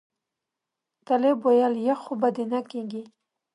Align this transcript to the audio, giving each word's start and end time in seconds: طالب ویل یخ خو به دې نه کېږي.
طالب 1.07 1.37
ویل 1.45 1.73
یخ 1.87 1.99
خو 2.05 2.13
به 2.21 2.29
دې 2.35 2.45
نه 2.51 2.59
کېږي. 2.69 3.03